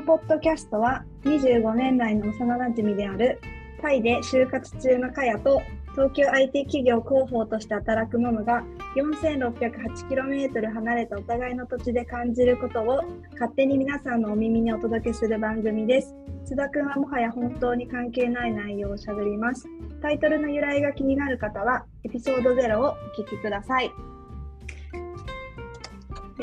[0.00, 3.38] のポッドキャストは25年来の幼馴染である
[3.82, 5.60] タイで就活中のカヤと
[5.92, 8.64] 東京 IT 企業広報として働くモムが
[8.96, 13.02] 4608km 離れたお互いの土地で感じることを
[13.32, 16.14] 勝手に皆さんのお耳にお届けする番組です。
[16.46, 19.66] 津田くんはもはや本当に関係ない内容をしゃべります。
[20.00, 23.90] タイトルの由来が気になる方はエピソード0をお聞きください。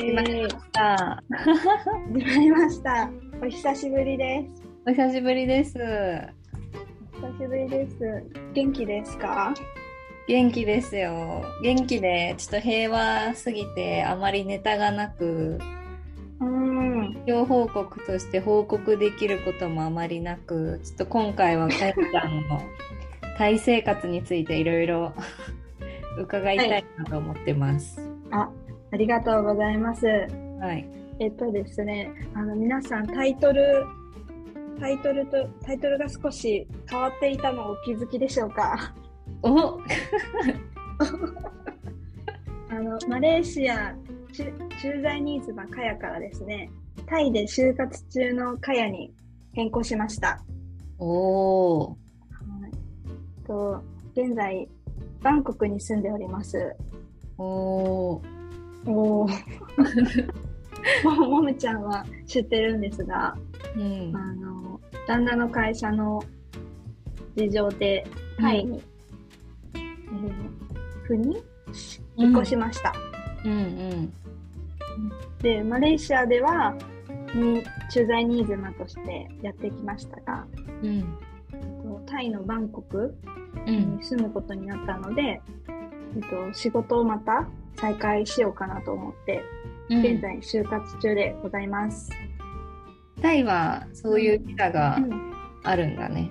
[0.00, 1.22] 始まりました。
[2.12, 3.27] 始まりました。
[3.42, 4.62] お久しぶりです。
[4.86, 5.76] お久しぶりです。
[7.22, 7.96] お久しぶりです。
[8.54, 9.54] 元気ですか？
[10.26, 11.42] 元気ですよ。
[11.62, 15.58] 元気で、ちょっと平和すぎて、あまりネタがなく、
[16.40, 17.22] うん。
[17.26, 22.60] 情報告として報告できることもあまりなく、ちょっと今回はかやちゃんの
[23.38, 25.12] タイ生活についていろいろ
[26.18, 27.98] 伺いたいなと思ってます。
[28.30, 28.50] あ、
[28.92, 30.06] ありがとうございます。
[30.60, 30.86] はい。
[31.20, 33.84] えっとですね、あの皆さんタイトル、
[34.78, 38.94] タイトルと、タイトルが少し変わっていたのをお気づきでしょうか？
[39.42, 39.80] お
[42.70, 43.96] あの、マレーシア
[44.32, 46.70] 駐駐在ニーズはカヤからですね、
[47.06, 49.12] タイで就活中のカヤに
[49.52, 50.40] 変更しました。
[50.98, 51.88] おー。
[51.88, 51.96] は
[52.68, 52.72] い、
[53.46, 53.82] と
[54.14, 54.68] 現在、
[55.20, 56.76] バンコクに住んでおります。
[57.38, 58.20] おー。
[58.86, 60.32] おー
[61.04, 63.36] ももむちゃんは知ってるんですが、
[63.76, 64.16] うん。
[64.16, 66.22] あの旦那の会社の
[67.36, 68.06] 事情で
[68.38, 68.82] タイに、
[69.74, 70.48] えー
[71.08, 71.42] 赴任
[72.16, 72.92] 引っ越しました、
[73.44, 74.12] うんうん。
[75.40, 76.74] でマレーシアでは
[77.34, 80.46] に駐在ニーズマとしてやってきましたが
[80.82, 81.02] うん。
[81.82, 83.16] とタイのバンコク
[83.66, 84.04] うんに。
[84.04, 92.10] 住むことになったので、えっと、仕事をまた再開しようかなと思ってうん現在就活中でございます、
[93.22, 95.32] タイはそういうビザがうん。
[95.64, 96.30] あるんだね。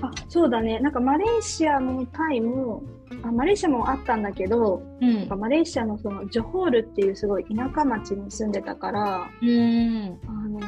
[0.00, 0.78] あそうだね。
[0.80, 2.82] なんかマレーシアもタイも
[3.22, 5.14] あマレーシアもあったんだけどうん。
[5.16, 10.18] なんかマレーシアのそのジョホールっていうすごい田舎町に住んでたからうん。
[10.26, 10.60] あの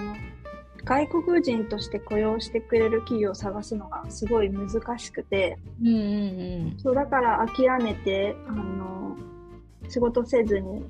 [0.85, 5.91] 外国人として雇用してくれる企業を探すのがすごい難しくてうんう
[6.75, 6.75] ん。
[6.79, 9.17] そうだから諦めてあの
[9.89, 10.85] 仕事せずに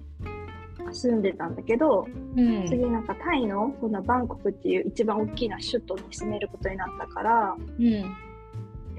[0.93, 2.07] 住んでたんだけど、
[2.37, 2.57] うん。
[2.63, 2.67] うん。
[2.67, 7.91] 次なんかタイのこのバンコクっていう一番大きな首都に住めることになったからうん。
[7.93, 8.05] や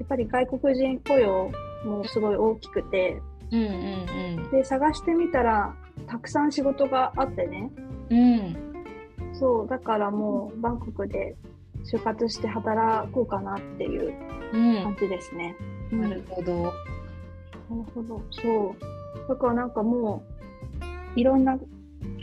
[0.04, 1.50] っぱり外国人雇用
[1.84, 3.20] もすごい大きくて
[3.50, 5.74] うんうんで探してみたら
[6.06, 7.70] たくさん仕事があってね
[8.10, 8.18] うん。
[8.18, 9.34] うん。
[9.34, 11.36] そうだからもうバンコクで
[11.84, 14.14] 就活して働こうかなっていう
[14.52, 14.96] うん感。
[15.00, 15.56] じですね。
[15.92, 16.52] うんなるほど。
[16.62, 16.72] なる
[17.94, 18.22] ほど。
[18.30, 18.74] そ
[19.26, 19.28] う。
[19.28, 20.22] だからなんかも
[21.16, 21.58] う、いろんな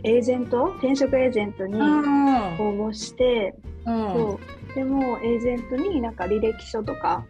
[0.04, 3.56] エージェント、転職エージェントに応あ募して、
[3.86, 3.92] あ。
[3.92, 4.14] うん。
[4.14, 4.40] そ
[4.72, 4.76] う。
[4.76, 7.26] でも、エージェントになんか履歴書とか、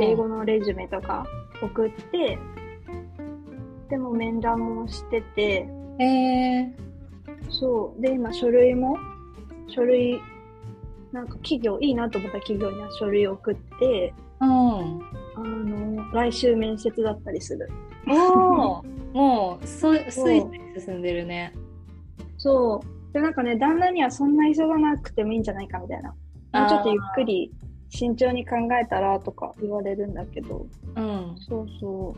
[0.00, 1.26] 英語のレジュメとか
[1.60, 2.38] 送って、
[3.88, 5.68] でも面談もしてて、
[5.98, 6.74] ええ
[7.50, 8.00] そう。
[8.00, 8.96] で、今書類も、
[9.68, 10.20] 書類、
[11.12, 14.48] なんか企業、いいなと思った企業には書類を送って、うん。
[14.48, 17.68] あの、来週面接だったりする。
[18.08, 18.82] おお。
[19.12, 21.52] もう、そ、そうスイスイ進んでるね。
[22.42, 23.12] そう。
[23.12, 26.10] で、なんかね、旦那にはそんな急がなくてもいいんじゃないかみたいな。
[26.10, 27.52] もうちょっとゆっくり
[27.88, 30.66] 慎重に考えたらとか言われるんだけど、
[30.96, 31.36] うん。
[31.38, 32.16] そうそ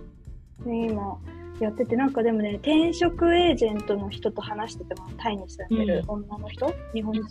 [0.62, 0.64] う。
[0.64, 1.18] で、今
[1.60, 7.28] やってて、なんかでもね、転職エージェントの人と話してても、タイに住んでる女の人、日本人の？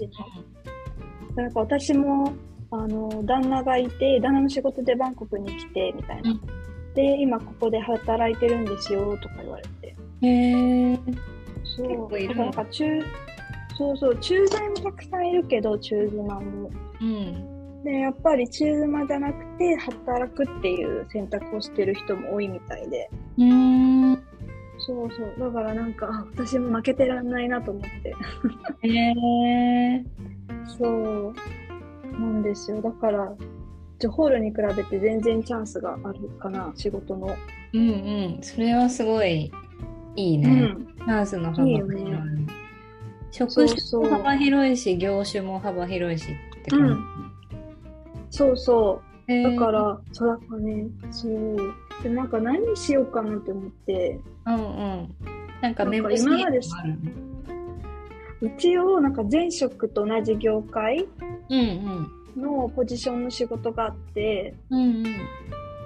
[1.35, 2.31] でなんか私も、
[2.69, 6.29] あの、旦那がいて、旦那の仕事でバンコクに来て、みたいな。
[6.29, 6.41] うん
[6.93, 9.95] で、今ここで働いてるんですよ、とか言われて。
[10.21, 10.99] へえ。
[11.75, 11.87] そう。
[11.87, 12.85] 結構いるなんか中、
[13.77, 16.69] そうそう、駐在もたくさんいるけど、中妻も。
[17.01, 17.83] うん。
[17.83, 23.09] で、やっぱり中妻じゃなくて、働くっていう選択をしてる人も多いみたいで。
[23.37, 24.23] うん。
[24.77, 25.33] そうそう。
[25.39, 28.15] だからなんか、あ私も負けてらんないなと思って。
[28.87, 29.13] へ
[29.97, 30.05] え。
[30.77, 31.33] そう。
[32.19, 32.81] なんですよ。
[32.81, 33.33] だから、
[33.99, 37.35] ジョホールに比べて全然チャンスがあるかな、仕事の。
[37.73, 38.39] うんうん。
[38.41, 39.51] それはすごい
[40.15, 40.49] いいうね。
[40.49, 40.87] ん。
[40.97, 42.01] チャンスの幅が広い。
[42.01, 42.19] いいよ
[43.31, 47.03] 職そう種そうも幅広いし、業種も幅広いしって感
[48.29, 49.31] そうそう。
[49.31, 49.33] じ。
[49.33, 51.57] へーだか、ら、そうだからね、そう。
[52.03, 55.15] で、なんか何しようかなって思って、うんうん。
[55.61, 56.59] なんか目なんか星今まで
[58.41, 61.07] 一応なんか前職と同じ業界
[61.49, 64.79] うんのポジションの仕事があって、うん。
[64.79, 65.05] うん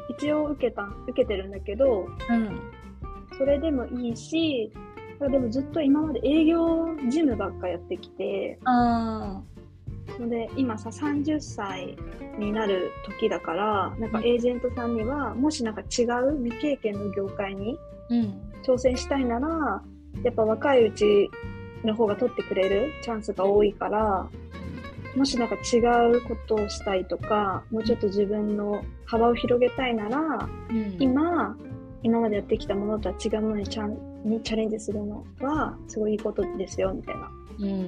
[0.09, 2.59] 一応受けた、受けてるんだけど、うん。
[3.39, 3.45] うん。
[3.45, 4.71] それでもいいし、
[5.19, 9.41] でもずっと今まで営業事務ばっかやってきて、あ
[10.15, 11.97] それで今さ30歳
[12.37, 17.77] になる時だからなんかエージェントさんにはもしなんか違う未経験の業界に
[18.09, 18.41] うん。
[18.63, 19.81] 挑戦したいなら
[20.23, 21.29] やっぱ若いうち
[21.83, 24.27] の方が取ってくれるチャンスが多いから
[25.15, 25.79] もしなんか違
[26.11, 30.97] うことをしたいとかもうちょっと自分の幅を広げたいならうん。
[30.99, 31.57] 今
[32.03, 37.87] 今までやってきたものとは違うものにチャンにチャレンジするのはすごいいいことですよみたいなうん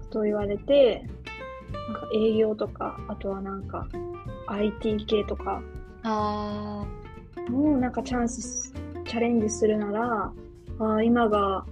[0.00, 1.04] ことを言われて
[1.72, 3.86] なんか営業とかあとはなんか
[4.46, 5.62] IT 系とか
[6.02, 6.86] あ
[7.48, 8.72] もうなんかチャンス
[9.06, 10.32] チャレンジするなら
[10.80, 11.64] あー今が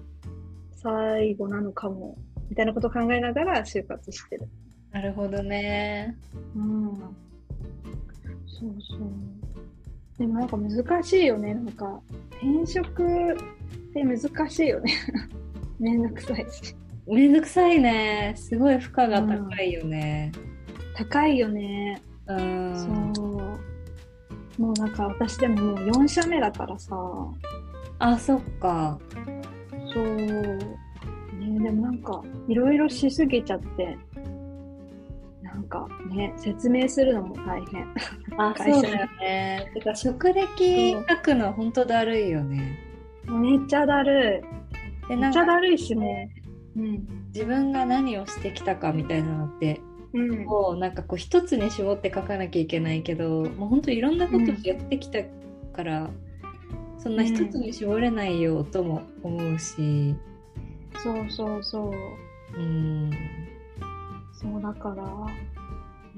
[0.73, 2.17] 最後なのかも
[2.49, 4.49] みたいなことを考えながら就活してる。
[4.93, 6.17] ーなるほどね
[6.55, 6.97] うん。
[8.47, 9.01] そうそう。
[10.19, 11.55] でもなんか難しいよね。
[11.55, 12.01] なんか
[12.43, 13.37] 転職っ
[13.93, 14.93] て難しいよね。
[15.79, 16.75] めんどくさいし。
[17.07, 20.33] めんどくさいねすごい負荷が高いよね
[20.97, 22.01] 高いよね。
[22.27, 23.27] うんそ
[24.59, 24.63] う。
[24.63, 26.97] もうなんか私でももう4社目だからさ。
[27.99, 28.99] あそっか
[29.93, 30.17] そう。
[30.17, 30.57] ね
[31.63, 33.99] でもなんかいろいろしすぎちゃって。
[35.57, 37.89] なんかね、説明するのも大変。
[38.39, 42.79] あそうだよねてか職歴書くのほんとだるいよね
[43.25, 44.45] めっちゃだる
[45.09, 45.17] い。
[45.17, 46.29] めっちゃだるいしも
[46.77, 46.81] う。
[46.81, 47.09] うん。
[47.33, 49.81] 自分が何をしてきたかみたいなのって
[50.13, 50.45] うん。
[50.45, 55.21] もうなんかこう一つに絞って書かなきゃいけないけどもうほんといろんなことやってきた
[55.73, 56.11] から、
[56.99, 60.15] そんな一つに絞れないよとも思うし
[61.03, 61.95] そうそうそ
[62.55, 62.59] う。
[62.59, 63.11] うん
[64.37, 64.95] そうだから、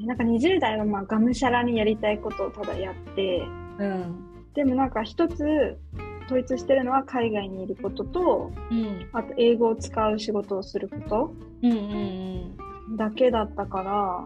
[0.05, 3.47] なんか20代はまあがむしゃらにやりたいことをただやって、
[3.79, 4.25] うん。
[4.55, 5.79] でもなんか一つ
[6.27, 9.09] 統一してるのは海外にいることと、うん。
[9.13, 11.33] あと英語を使う仕事をするこ
[11.63, 12.57] うんうん
[12.91, 14.25] とだけだったから、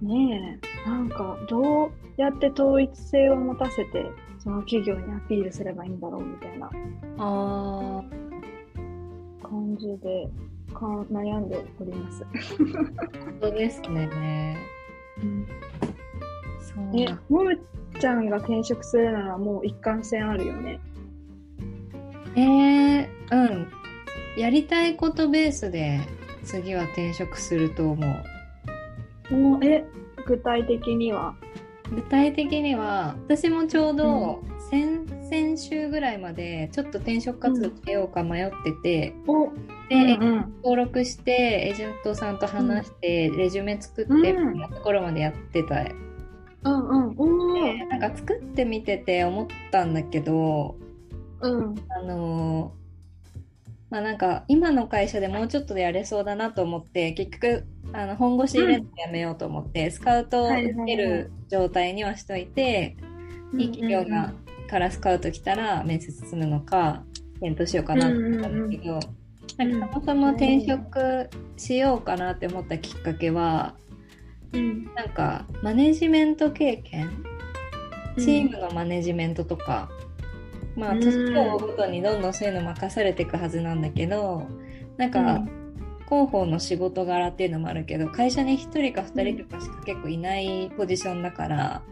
[0.00, 4.06] ねえ、なんかどうやって統一性を持たせて、
[4.38, 6.70] その企業にアピールすればいいんだろうみたいな
[9.42, 10.26] 感じで。
[10.26, 12.24] か悩んでおります。
[12.24, 12.26] あ
[13.24, 14.56] 本当ですね。
[15.22, 15.46] うん。
[16.60, 17.58] そうね、もむ
[18.00, 20.80] ちゃんが転職するならもう一貫性あるよね。
[22.36, 23.68] えー、うん。
[24.36, 26.00] やりたいことベースで
[26.42, 28.04] 次は転職すると思
[29.30, 29.34] う。
[29.34, 29.84] もうえ、
[30.26, 31.34] 具体的には？
[31.90, 39.52] 具体的には私もちょうど先,、先週ぐらいまでちょっと転職活動しようか迷ってて、お、
[39.94, 40.54] で、うん。
[40.62, 44.20] 登録してエージェントさんと話して、レジュメ作ってうん。
[44.20, 45.94] みたいなところまでやってた、で
[46.64, 50.76] うん、うん、なんか作ってみてて思ったんだけど
[51.40, 52.84] うん、あのー
[53.90, 62.96] まあなんか今の会社でもうちょっとでやれそうだなと思って結局あの本腰入れるのやめようと思って、スカウトを受ける状態にはしといて、
[63.56, 64.32] いい企業が
[64.68, 67.04] からスカウト来たら面接するのか
[67.38, 68.98] 検討しようかなと思ったんだけど、
[69.56, 73.74] なんかそもそも転職しようかなって思ったきっかけは
[74.54, 77.10] うん、なんかマネジメント経験？
[78.16, 78.24] うん。
[78.24, 79.90] チームのマネジメントとか、
[80.76, 81.00] まあうん。
[81.00, 84.46] 年を追うごとにどんどんそういうの任されていくはずなんだけど
[84.96, 85.44] なんか、
[86.06, 91.82] 広報の仕事柄っていうのもあるけど会社に1人か2人とかしか結構いないポジションだから、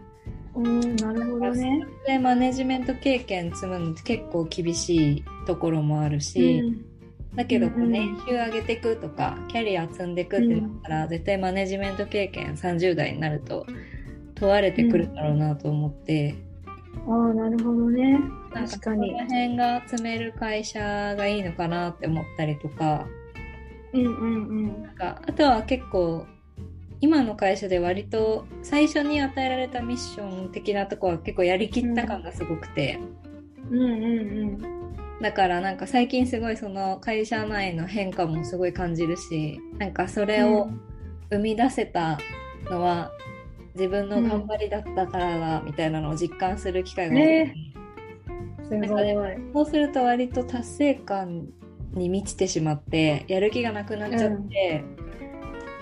[0.54, 1.84] うん、なるほどね。
[2.06, 6.91] でマネジメント経験積むのって結構厳しいところもあるし、うん
[7.34, 13.66] だけどこううん年収上げていくとかキャリア積んでいくってなったら、絶対マネジメント経験30代になると
[14.34, 16.34] 問われてくるだろうなと思って、
[17.06, 18.20] ああ、なるほどね。
[18.52, 19.24] 確かにその。
[19.24, 20.80] 辺が詰める会社
[21.16, 23.06] がいいのかなって思ったりとか
[23.92, 24.82] うん、うん、うん。
[24.82, 26.26] なんかあとは結構
[27.00, 33.00] 今の会社で割と最初に与えられたミッション的なとこは結構やりきった感がすごくて、
[33.70, 34.81] うん、うん、うん。
[35.22, 40.68] だからなんか最近すごいその会社内の変化もすごい感じるしなんかそれを
[41.30, 42.18] 生み出せた
[42.68, 43.12] のは
[43.74, 47.54] 自分の頑張りだったからだみたいなのを実感する機会が多い、ね
[48.64, 49.36] すごい。
[49.52, 51.48] そうすると割と達成感
[51.92, 54.84] に満ちてしまってやる気がなくなっちゃって、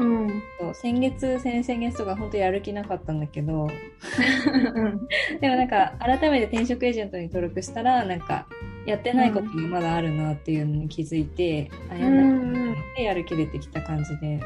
[0.01, 0.43] うん。
[0.59, 3.65] そう先月先々月とか本当やる気なかったんだけど。
[3.65, 5.09] うん。
[5.41, 8.47] でもなんか改めて転職エージェントに登録したらなんか
[8.91, 14.41] やってないことがまだあるなっていうのに気づいて、あやんなきゃと思ってやる気出てきた感じで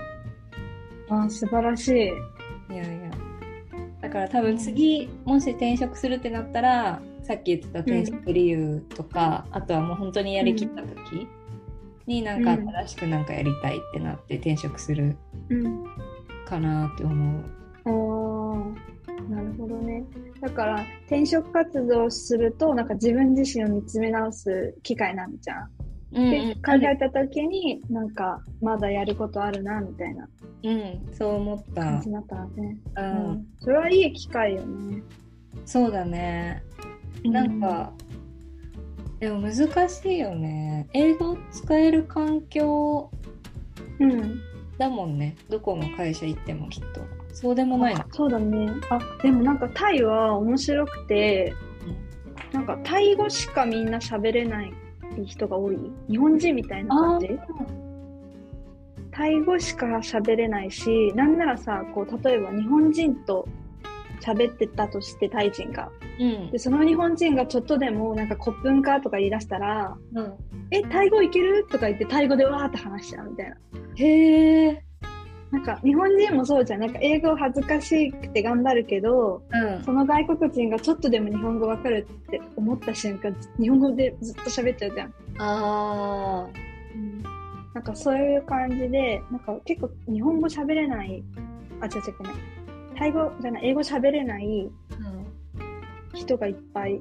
[1.09, 1.93] あ、素晴らしい。
[2.73, 3.11] いやいや
[4.01, 11.27] だから多分次もし転職するってなったらさっき言ってた転職理由とか、あとはもう本当にやりきった時
[12.07, 15.17] になんか新しくなんかやりたいってなって転職する
[15.49, 15.85] うん。
[16.47, 17.45] かなって思う。
[17.87, 18.94] おー
[19.29, 20.05] なるほどね。
[20.41, 25.71] だから、転職活動すると、なんか自分自身を見つめ直す機会なんじゃん。
[26.13, 30.29] うんで、考えた時に、なんか、まだやることあるな、みたいな
[30.63, 32.09] うん、そう思った感じ。
[32.09, 32.79] になったらね。
[32.97, 33.47] う、うんん。
[33.61, 35.03] それはいい機会よね。
[35.67, 36.63] そうだね。
[37.25, 37.93] なんか、
[39.19, 40.89] でも難しいよね。
[40.93, 43.11] 英語を使える環境
[43.99, 44.41] うん、うん。
[44.79, 45.37] だもんね。
[45.49, 47.01] どこの会社行ってもきっと。
[47.35, 48.05] そうでもないの。
[48.13, 48.73] そうだね。
[48.89, 51.53] あ、でもなんかタイは面白くて、
[52.53, 54.73] なんかタイ語しかみんな喋れない
[55.27, 55.79] 人が多い？
[56.09, 57.29] 日本人みたいな感じ？
[59.11, 63.47] タイ語しか喋れないし、なんならさ、こう、例えば日本人と
[64.21, 65.91] 喋ってたとして、タイ人が。
[66.19, 70.35] うんで、その日本人がちょっとでも、なんか、コップンカーとか言い出したら、うん。
[70.71, 71.65] え、タイ語いける？
[71.71, 73.57] とか言って、タイ語でわーって話しちゃうみたいな。
[73.97, 74.85] へえ。
[75.55, 76.81] なんか、日本人もそうじゃん。
[76.81, 79.85] なんか、英語恥ずかしくて頑張るけど、うん。
[79.85, 85.15] その外国人がちょっとでも日本語わかるって思った瞬間、日本語でずっと喋っちゃうじゃん。
[85.39, 86.49] あ
[87.73, 91.23] なんかそういう感じで、なんか結構日本語喋れない、
[91.81, 92.31] あ、違う違うね。
[92.97, 94.69] タイ語じゃない、英語喋れない。
[96.15, 97.01] 人がいっぱい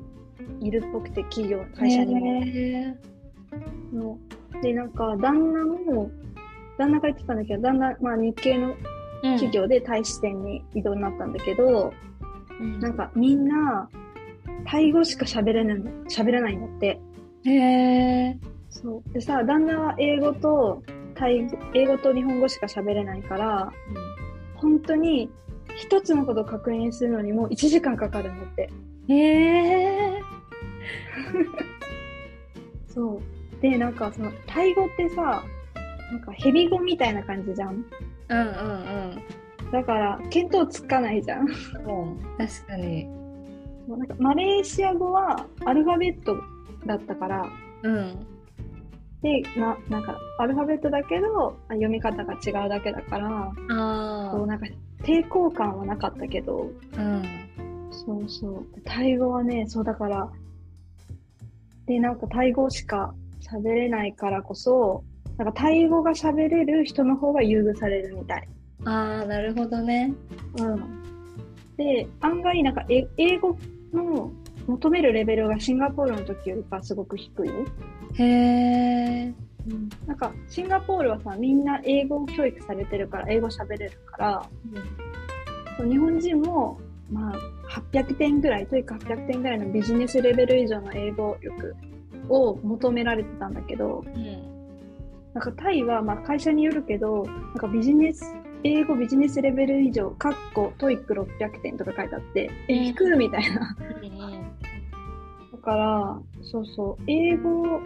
[0.60, 2.44] いるっぽくて、企業、会社にも。
[2.44, 2.96] へ
[3.92, 4.18] の
[4.62, 6.12] で、なんか旦那も、
[6.78, 8.76] 旦那が言ってたんだけど、旦那、まあ日系のー
[9.24, 11.94] 企業でタイ支店に移動になったんだけど、
[12.60, 13.90] うんなんかみんな、
[14.66, 17.00] タイ語しか喋れないの、喋れないんだって。
[17.46, 18.38] へえ。
[18.70, 19.14] そう。
[19.14, 20.84] でさ、旦那は英語と、
[21.16, 23.72] タイ語、英語と日本語しか喋れないから、
[24.56, 25.30] 本当に
[25.76, 28.70] 一つのことを確認するのにもう1時間かかるんだって。
[29.08, 30.22] へえ。
[32.88, 33.22] そ
[33.58, 33.62] う。
[33.62, 35.44] で、なんかその、タイ語ってさ、
[36.14, 37.84] なんかヘビ語みたいな感じじゃん。
[38.30, 38.42] うんう
[39.16, 39.24] ん
[39.72, 41.48] だから、見当つかないじゃん。
[41.48, 42.12] うん。
[42.12, 42.20] うん。
[42.38, 43.06] 確かに。
[43.88, 46.38] もうなんかマレーシア語はアルファベット
[46.86, 47.50] だったから、
[47.82, 48.28] うん。
[49.24, 54.68] で、な、なんか、アルファベットだけど、あ読み方が違うだけだから、あそう、なんか、
[55.02, 57.02] 抵抗感はなかったけど、あ。
[57.02, 57.24] うん。
[57.90, 58.66] そうそう。
[58.84, 60.30] タイ語はね、そうだから、
[61.88, 65.04] で、なんかタイ語しか喋れないからこそ、
[65.38, 68.48] なんかタイ語が喋れる人の方が優遇されるみたい。
[68.86, 70.14] ああ、なるほどね。
[70.60, 71.04] うん。
[71.78, 73.58] で、案外なんかえ英語
[73.94, 74.32] の
[74.68, 77.50] 求めるレベルがシンガポールの時よりかすごく低い。
[78.16, 79.34] へえ。
[80.06, 84.50] なんかシンガポールはさ、みんな英語教育されてるから英語喋れるから、
[85.78, 86.80] そう日本人も
[87.12, 87.34] まあ
[87.92, 91.76] 800点ぐらい、というか800点ぐらいのビジネスレベル以上の英語力
[92.30, 94.43] を求められてたんだけど、うん。
[95.34, 98.24] なんかタイはまあ会社によるけど、なんかビジネス、
[98.64, 103.76] 英語ビジネスレベル以上、カッコ、 TOEIC 600点とか書いてあって、え、うん低いみたいな。
[104.02, 104.54] うん
[105.52, 107.82] だから、そうそう、英語、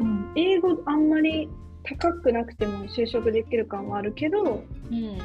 [0.00, 1.48] うん、英語あんまり
[1.84, 5.18] 高くなくても就職できる感はあるけど、うん。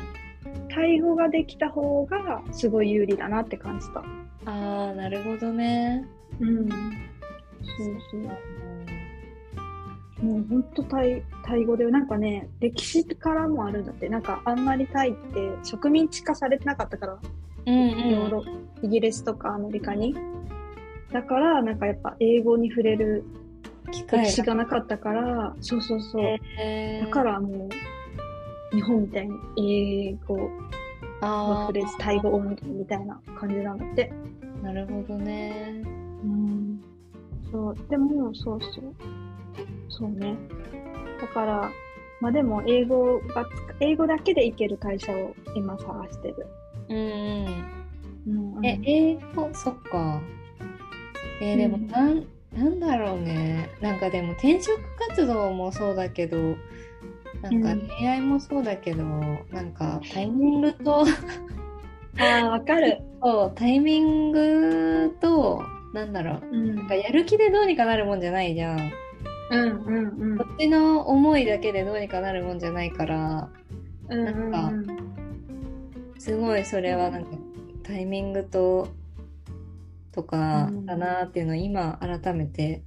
[0.70, 4.00] タイ語ができた方がすごい有利だなって感じた。
[4.46, 6.06] ああ、なるほどね。
[6.40, 6.70] うん。
[6.70, 6.78] そう
[8.12, 8.30] そう。
[10.22, 14.10] もうほんとタイ、タイ語で、なんかね、歴史からもあるんだって。
[14.10, 17.20] なんかあんまりタイって植民地化されてなかったから、
[17.66, 18.44] うんヨーロ
[18.82, 20.16] イギリスとかアメリカに。
[21.12, 23.24] だから、なんかやっぱ英語に触れる
[23.92, 26.22] 歴史がなかったから、そうそうそう。
[26.22, 27.70] へーだからも
[28.72, 30.50] う、日本みたいに英語の
[31.22, 34.12] あフレーズ、タイ語オンリーみたいな感じなんだって。
[34.64, 35.82] あ、なるほどね。
[36.24, 36.82] うん。
[37.52, 38.94] そう、でも、そうそう。
[40.00, 40.38] そうね。
[41.22, 41.72] だから、
[42.22, 43.46] まあでも、英語が
[43.82, 46.48] 英語だけでいける会社を今探してる。
[46.90, 48.58] うんうん。
[48.58, 50.22] うん、え、英語、そっか。
[51.42, 53.70] えーでもうんなん、なんだろうね。
[53.82, 54.80] なんかでも転職
[55.10, 56.38] 活動もそうだけど、
[57.42, 61.04] なんかうん恋愛もそうだけど、なんかタイミングと、
[62.20, 63.00] ああ、わかる。
[63.24, 65.64] そうタイミングと、
[65.94, 66.48] なんだろう。
[66.52, 66.76] うん。
[66.76, 68.92] なんかやる気でどうにかなるもんじゃないじゃん。
[69.50, 70.38] うんうんうん。
[70.38, 73.50] こっちの思いだけでどうにかなるもんじゃないから、
[74.10, 74.86] うんうんなうん。
[76.18, 77.32] すごいそれはなんか
[77.84, 78.90] タイミングと、
[80.12, 82.84] とかうんだなっていうのを今改めて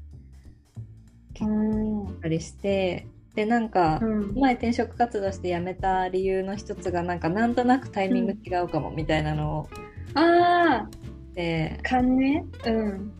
[1.40, 2.20] うん。
[2.20, 4.34] たりして、で、なんか、うん。
[4.34, 9.68] 前転職活動して辞めた理由の一つがなんかなんとなくタイミング違うかもみたいなのを
[10.14, 10.90] ああ、
[11.34, 12.44] で、勘ね。
[12.66, 13.12] うん。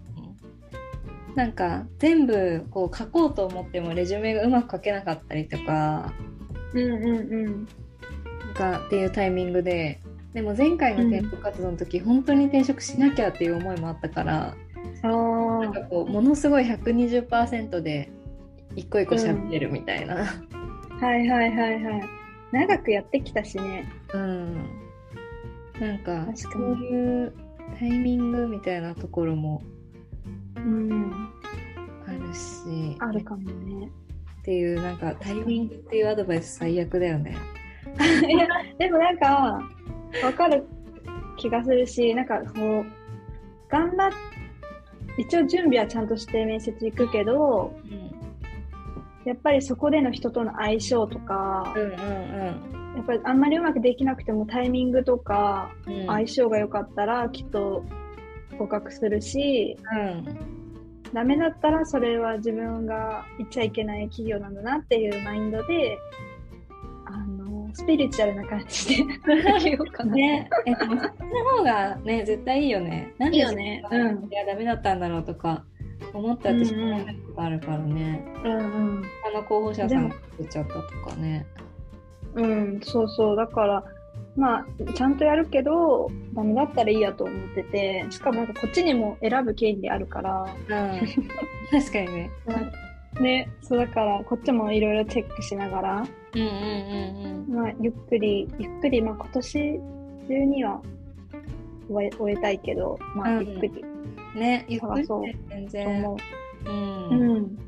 [1.34, 6.12] なんか全部こう書こうと思ってもレジュメがうまく書けなかったりとか、
[6.74, 7.68] うんうんうん。
[8.54, 10.00] がっていうタイミングで
[10.34, 14.54] でも前回の転職活動の時、本当に転職しなきゃっていう思いもあったから
[15.02, 18.10] あなんかこうものすごい120%で
[18.76, 22.02] 一個一個喋れるみたいな、あ、はいはいはいはい。
[22.52, 23.90] 長くやってきたしね。
[24.12, 24.54] うん、
[25.80, 27.34] なんかそういう
[27.78, 29.62] タイミングみたいなところも
[30.56, 31.21] うん。
[32.64, 33.90] あるしあるかもね。
[34.40, 37.37] っていうなんかタイミングっていうアドバイス最悪だよね。
[38.28, 38.47] いや、
[38.78, 39.62] でもなんか、
[40.23, 40.64] わかる
[41.37, 42.85] 気がするし、なんかこう、
[43.69, 44.11] 頑張っ、
[45.19, 47.73] 一応準備はちゃんとして面接行くけど、
[49.25, 57.85] やっぱりそこでの人との相性とかう、んうんやっぱりあんまりうまくできなくてもタイミングとかうんうん相性が良かったらきっと
[58.59, 60.62] 合格するし、うん
[61.12, 65.99] ダメだったらそれは自分が言っちゃいけない企業なんだなっていうマインドで、
[67.04, 70.12] あの、スピリチュアルな感じで生きようかな。
[70.16, 71.07] ねえそっちの
[71.59, 73.14] 方がね絶対いいよね。
[73.19, 75.64] なんでいいよねうんいやダメだったんだろうとか
[76.14, 76.92] 思ったってしょう
[77.28, 78.25] ことあるからね。
[78.45, 78.59] うんう
[79.00, 79.02] ん。
[79.23, 81.47] 他の候補者さんが作っちゃったとかね。
[82.35, 83.37] うん、そうそう。
[83.37, 83.85] だから、
[84.36, 91.00] まあ、ちゃんとやるけど、ダメだったらいいやと思ってて、しかもなんかこっちにも選ぶ権利あるから、うん、
[91.70, 92.30] 確かにね。
[93.20, 97.54] ね、そうだから、こっちもいろいろチェックしながら、うんうんうんうん。
[97.54, 99.80] まあ、ゆっくり、ゆっくり、まあ今年
[100.28, 100.80] 中には
[101.90, 103.84] 終え終えたいけど、まあうんゆっくり
[104.34, 105.98] ねゆっくりそうね全と然。
[105.98, 106.16] 思
[106.64, 106.70] う。
[106.70, 106.72] う。
[106.72, 107.58] うんん。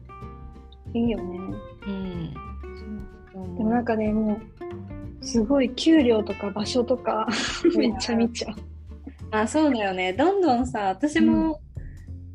[0.95, 1.39] いいよね。
[1.87, 2.33] うん。
[3.57, 4.41] でもなんかね、もう、
[5.25, 7.27] すごい給料とか場所とか、
[7.77, 8.55] めっちゃ見ちゃう。
[9.31, 10.13] まあそうだよね。
[10.13, 11.61] どんどんさ、私も、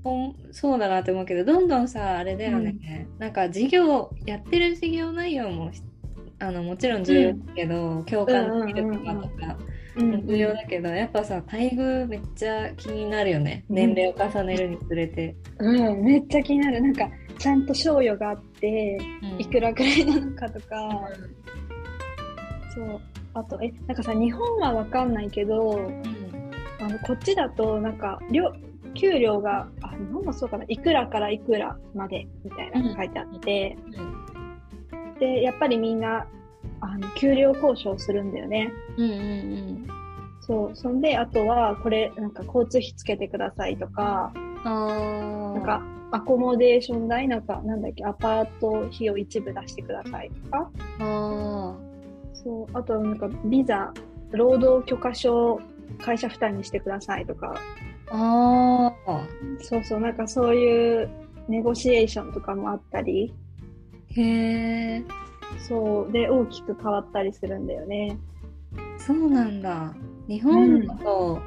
[0.04, 3.08] ほんそうだなって思うけど、どんどんさ、あれだよね。
[3.20, 5.72] なんか事業、やってる事業内容も、
[6.40, 9.58] あのもちろん重要だけど、共感できるとかとか、
[9.96, 13.66] うん重要だけど、やっぱさ、待遇めっちゃ気になるよね。
[13.70, 15.36] うん年齢を重ねるにつれて。
[15.60, 16.82] うん、めっちゃ気になる。
[16.82, 18.98] なんか、ちゃんと賞与があって、
[19.38, 21.10] いくららくらいなのかとか、
[22.74, 23.02] そう。
[23.34, 26.20] あと、え、なんかさ、日本はわかんないけど、うん
[26.82, 28.54] あの、こっちだと、なんか、料、
[28.94, 33.78] 給料が、あ、日本もそうかな、いくらからいくらまで、みたいなの書いてあって、
[35.20, 36.26] で、やっぱりみんな、
[36.82, 38.72] あの、給料交渉するんだよね。
[38.98, 39.88] うんうんうん。
[40.42, 40.76] そう。
[40.76, 44.32] そんで、あとは、これ、なんか、交通費つけてくださいとか、
[44.64, 51.76] あなんか、アコモデーション代、なんか、なんだっけ、アパート費を一部出してくださいとか、あ
[52.44, 53.94] そう、あと、なんか、ビザ、
[54.32, 55.60] 労働許可証、
[56.00, 57.56] 会社負担にしてくださいとか、
[58.12, 59.28] ああ
[59.62, 61.10] そうそう、なんかそういう
[61.48, 63.34] ネゴシエーションとかもあったり、
[64.08, 65.04] へえ
[65.68, 68.18] そう、で、大きく変わったりするんだよね。
[68.98, 69.94] そうなんだ。
[70.28, 71.40] 日本だと、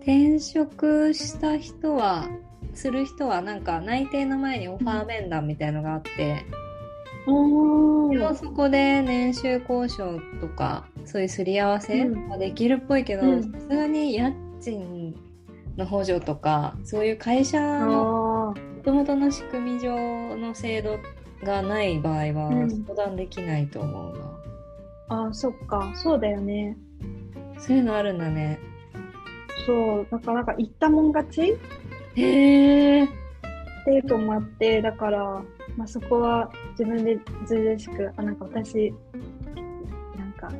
[0.00, 2.28] 転職した人は
[2.74, 6.44] する人はなんか内定の前にオファー面談みたいのがあって、
[8.34, 12.28] そこで年収交渉とかそういうすり合わせうん。
[12.28, 13.42] はできるっぽいけどうん。
[13.42, 15.14] さすがに家賃
[15.76, 20.98] の補助とかそういう会社のもともとの仕組み上の制度
[21.44, 22.84] がない場合はうん。
[22.86, 24.40] 相談できないと思うな、
[25.08, 26.76] あー、そっか、そうだよね。
[27.58, 28.58] そういうのあるんだね。
[29.66, 31.56] そう、なんか、なんか、言ったもん勝ち？
[32.14, 33.08] へえっ
[33.84, 35.42] ていうともあって、だから、
[35.78, 37.14] まあ、そこは自分で
[37.46, 38.92] ずうずうしく、あ、なんか私、
[40.16, 40.50] なんか、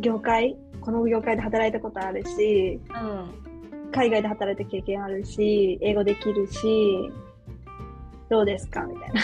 [0.00, 3.44] 業界、この業界で働いたことあるし、うん
[3.92, 7.12] 海外で働いた経験あるし、英語できるし、
[8.28, 8.82] どうですか？
[8.86, 9.20] みたいな。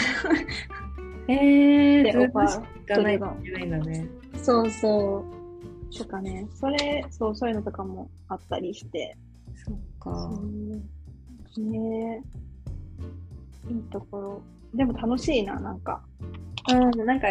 [1.27, 4.07] へえ で、オファー行かないといけないんだね
[4.41, 5.25] そうそ
[5.91, 5.93] う。
[5.97, 9.17] とかね、それ、そう、そういうのとかもあったりして。
[9.65, 10.31] そっか
[11.59, 12.23] ね
[13.69, 14.41] いいところ。
[14.73, 16.01] でも楽しいな、なんか。
[16.69, 17.27] うん、なんか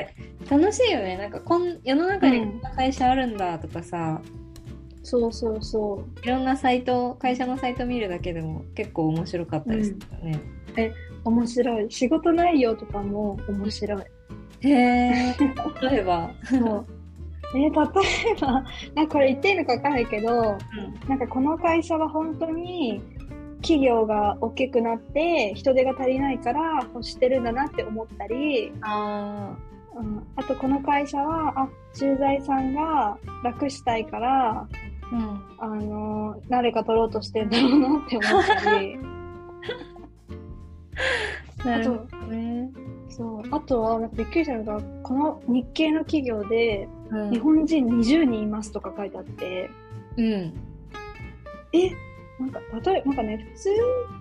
[0.50, 1.16] 楽しいよね。
[1.16, 4.20] なんかこん世の中にこんな会社あるんだとかさ、
[5.03, 10.40] そうそうそいろんなサイト、会社のサイト見るだけでも結構面白かったりすね。
[11.24, 11.29] う。
[11.31, 11.90] 面白い。
[11.90, 14.03] 仕事内容とかも面白い。
[14.61, 15.37] へえ。
[15.83, 16.31] 例えば。
[16.44, 16.87] そう。
[17.53, 17.70] えー例え
[18.40, 20.57] ば、なんかこれ言っていいのかわかんないけど、
[21.09, 23.03] なんかこの会社は本当に
[23.62, 29.57] 企業が大きくなって人手が足りないから欲してるんだなって思ったり、あ
[29.94, 34.68] うん、あとこの会社は、あ、駐在さんが楽したいから、あ。
[35.12, 35.42] うん。
[35.59, 38.99] あの、誰か取ろうとしてんだろうなって思ったり、
[41.64, 42.70] なるほどね。
[43.09, 49.70] そうあとはびっくりしたのがこの日系の企業でうん日本人20人いますとか書いてあって、
[50.16, 50.55] うん。
[51.73, 51.90] え
[52.40, 53.70] なんか例えなんかね普通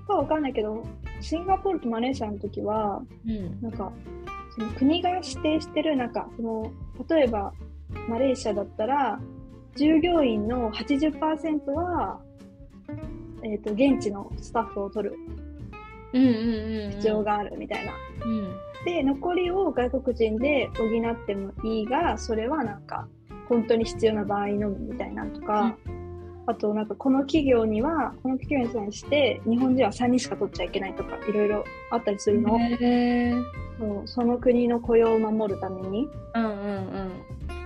[0.07, 0.83] かわかんないけど
[1.21, 3.61] シンガポールとマレーシアの時はうん。
[3.61, 3.91] なんか
[4.55, 6.71] その国が指定してるなんかその
[7.07, 7.53] 例えば
[8.09, 9.19] マレーシアだったら
[9.75, 12.19] 従業員の80%は、
[13.43, 15.15] えー、と現地のスタッフを取る
[16.11, 16.91] うんうんうん。
[16.91, 17.23] 必要。
[17.23, 17.93] があるみたいな。
[18.25, 18.55] うん。
[18.83, 23.07] で残りを外国人で補ってもいいがそれはなんか
[23.47, 25.75] 本当に必要な場合のみみたいなのとか、
[26.49, 32.57] あとなんかこの企業にはこの企業に対して日本人は3人しか取っちゃいけないとかいろいろあったりするの。
[33.77, 37.11] そうその国の雇用を守るためにうんうんうん。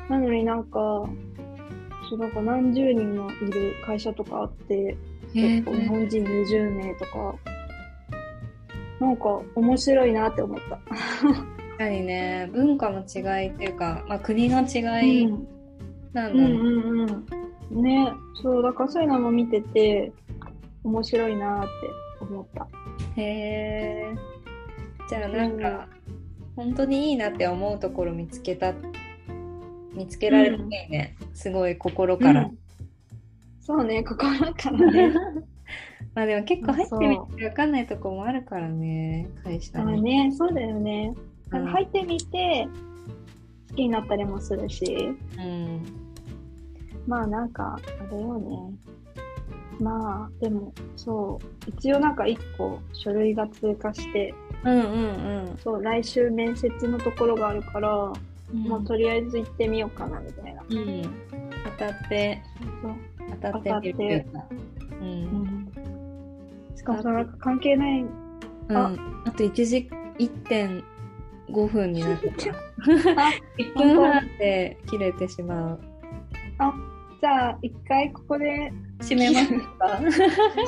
[0.10, 0.70] なのになんか
[2.10, 4.98] そうなんか何十人もいる会社とかあって
[5.34, 7.36] 結構日本人20名とか
[9.00, 10.80] なんか面白いなって思った。
[11.74, 14.80] 確かにね、文化の違いっていうか、まあ、国の違
[15.22, 15.53] いうん
[16.14, 16.46] なんだね。
[16.46, 17.26] うんうん
[17.72, 17.82] うん。
[17.82, 20.12] ね、そう、だからそういうのも見てて、
[20.84, 21.70] 面白いなって
[22.22, 22.68] 思った。
[23.16, 24.16] へえ。
[25.10, 25.88] じゃあなんか、
[26.56, 28.74] 本当にいいなって思うところ見つけた、
[29.94, 31.16] 見つけられるといいね。
[31.34, 32.42] すごい心から。
[32.42, 32.58] うん
[33.66, 35.14] そうね、心からね。
[36.14, 40.02] まあでも結構入ってみて分かんないとこもあるからね、会社あに。
[40.02, 41.14] ね、そうだよね。
[41.52, 42.68] うん入ってみて、
[43.70, 46.03] 好きになったりもするし、うん。
[47.08, 48.74] まあなんか、あれよね。
[49.80, 54.80] まあ、でも、そう、一応なんか一個書類が通過して、うんう
[55.52, 58.14] んそう、来週面接のところがあるから、
[58.54, 58.68] うん。
[58.68, 60.64] まあとりあえず行ってみようかな、みたいな。
[60.70, 61.02] うん。
[61.78, 62.42] 当たって、
[62.82, 62.96] そう
[63.42, 64.46] 当たってみるっていうか。
[65.02, 65.04] う。
[65.04, 65.72] うんん
[66.76, 68.06] しかもそのなんか関係ない、う
[68.74, 68.78] ん。
[68.78, 68.94] あ
[69.26, 69.90] あと1時、
[70.20, 72.52] 1.5分になってた。
[73.28, 75.80] あ、1分半で切れてしまう。
[77.24, 79.86] あ、じゃあ一回ここで締めますか？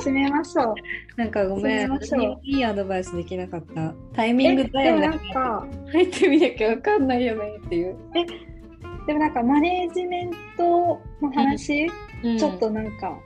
[0.08, 0.74] 締めましょう。
[1.16, 1.92] なんかごめん、
[2.42, 3.94] いいアドバイスできなかった。
[4.14, 5.32] タイミングえ、だでもなんよね。
[5.32, 7.96] か、入ってみなきゃわかんないよねっていう。
[9.06, 11.86] でもなんかマネージメントの話、
[12.24, 13.16] うんちょっとなんか、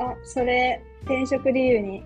[0.00, 2.02] あ、それ転職理由に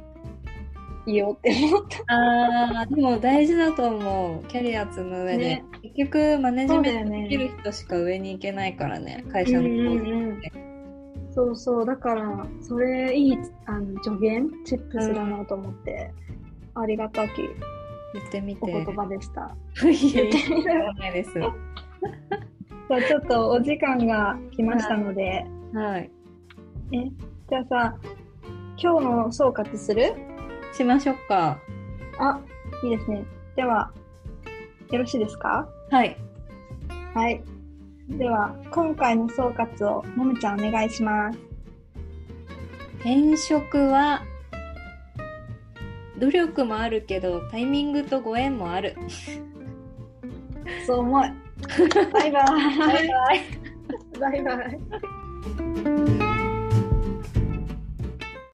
[1.06, 2.14] 言おうって思った。
[2.14, 4.48] ああ、でも大事だと思う。
[4.48, 5.44] キャリア積む上で。
[5.44, 10.52] ね結局、マネジメントできる人しか上に行けないからね、会社のうんうん構うん造って。
[11.34, 16.12] そうそう、だから、それいいあの助言、チップスだなと思って、
[16.74, 17.42] ありがたき
[18.14, 18.60] 言ってみて。
[18.62, 19.54] お言葉でした。
[19.82, 19.94] 言っ
[20.30, 21.32] てみるやないです。
[22.88, 26.10] さあ、ちょっとお時間が来ましたので、はい。
[26.92, 27.04] え、
[27.48, 27.96] じゃあさ、
[28.76, 30.12] 今日の総括する？
[30.72, 31.58] しましょうか。
[32.18, 32.40] あ、
[32.84, 33.24] いいですね。
[33.56, 33.90] では、
[34.90, 35.66] よろしいですか？
[35.90, 36.16] はい。
[37.14, 37.42] はい。
[38.08, 41.38] では、今回の総括をもむちゃんお願いします。
[43.00, 44.22] 転職は、
[46.18, 48.96] 努力もあるけど、タイミングとご縁もある。
[50.86, 51.32] そう思い。
[52.12, 52.44] バイバイ。
[52.44, 53.42] バイバイ。
[54.20, 54.54] バイバ
[56.28, 56.31] イ。